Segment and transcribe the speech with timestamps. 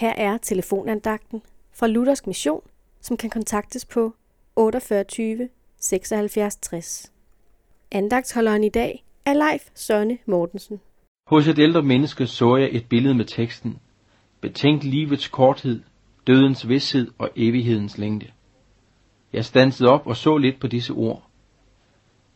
[0.00, 2.62] Her er telefonandagten fra Luthersk Mission,
[3.00, 4.14] som kan kontaktes på
[4.56, 5.48] 48
[5.80, 7.12] 76 60.
[7.92, 10.80] Andagtsholderen i dag er Leif Sønne Mortensen.
[11.26, 13.78] Hos et ældre menneske så jeg et billede med teksten,
[14.40, 15.82] Betænk livets korthed,
[16.26, 18.26] dødens vidshed og evighedens længde.
[19.32, 21.22] Jeg stansede op og så lidt på disse ord.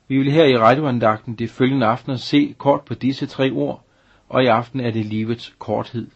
[0.08, 3.84] Vi vil her i radioandagten de følgende aftener se kort på disse tre ord,
[4.28, 6.06] og i aften er det livets korthed.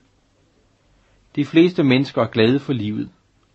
[1.36, 3.10] De fleste mennesker er glade for livet,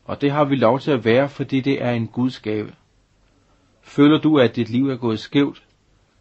[0.05, 2.71] og det har vi lov til at være, fordi det er en Guds gave.
[3.81, 5.63] Føler du, at dit liv er gået skævt,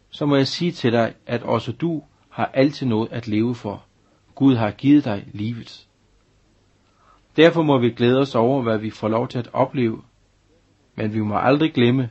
[0.09, 3.83] så må jeg sige til dig, at også du har altid noget at leve for.
[4.35, 5.87] Gud har givet dig livet.
[7.35, 10.01] Derfor må vi glæde os over, hvad vi får lov til at opleve,
[10.95, 12.09] men vi må aldrig glemme,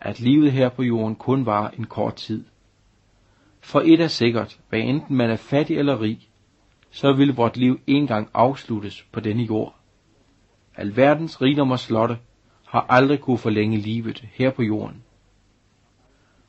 [0.00, 2.44] at livet her på jorden kun var en kort tid.
[3.60, 6.29] For et er sikkert, hvad enten man er fattig eller rig,
[6.90, 9.74] så ville vort liv engang afsluttes på denne jord.
[10.76, 12.18] Alverdens rigdom og slotte
[12.66, 15.02] har aldrig kunne forlænge livet her på jorden.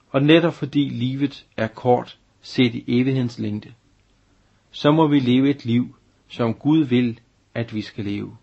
[0.09, 3.73] Og netop fordi livet er kort set i evighedens længde,
[4.72, 5.95] så må vi leve et liv,
[6.28, 7.20] som Gud vil,
[7.53, 8.38] at vi skal leve.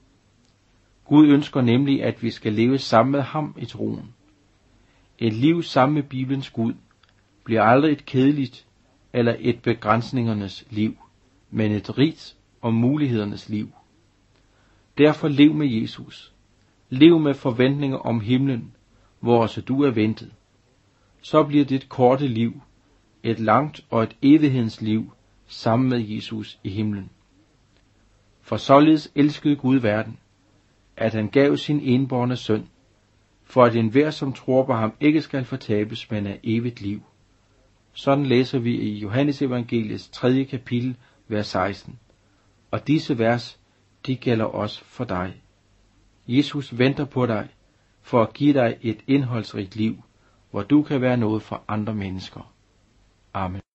[1.04, 4.14] Gud ønsker nemlig, at vi skal leve sammen med ham i troen.
[5.18, 6.74] Et liv sammen med Bibelens Gud
[7.44, 8.66] bliver aldrig et kedeligt
[9.12, 10.96] eller et begrænsningernes liv,
[11.50, 13.72] men et rigt og mulighedernes liv.
[14.98, 16.32] Derfor lev med Jesus.
[16.90, 18.72] Lev med forventninger om himlen,
[19.20, 20.32] hvor også du er ventet.
[21.22, 22.60] Så bliver dit korte liv
[23.22, 25.12] et langt og et evighedens liv
[25.46, 27.10] sammen med Jesus i himlen.
[28.40, 30.18] For således elskede Gud verden,
[30.96, 32.68] at han gav sin enborne søn,
[33.44, 37.02] for at enhver, som tror på ham, ikke skal fortabes, men af evigt liv.
[37.92, 40.44] Sådan læser vi i Johannes evangeliets 3.
[40.44, 40.96] kapitel,
[41.28, 41.98] vers 16.
[42.70, 43.60] Og disse vers,
[44.06, 45.42] de gælder også for dig.
[46.28, 47.48] Jesus venter på dig,
[48.02, 50.02] for at give dig et indholdsrigt liv,
[50.50, 52.52] hvor du kan være noget for andre mennesker.
[53.34, 53.60] Amen.